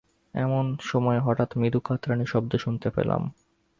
এমন 0.33 0.65
সময়ে 0.81 1.19
হঠাৎ 1.19 1.49
মৃদু 1.57 1.79
কাতরানির 1.79 2.25
শব্দ 2.25 2.51
শুনতে 2.55 2.87
পেলাম। 2.89 3.21